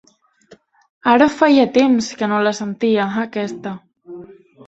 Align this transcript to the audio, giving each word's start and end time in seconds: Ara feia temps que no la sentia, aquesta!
Ara 1.11 1.25
feia 1.33 1.65
temps 1.75 2.09
que 2.21 2.31
no 2.33 2.41
la 2.47 2.55
sentia, 2.61 3.07
aquesta! 3.27 3.75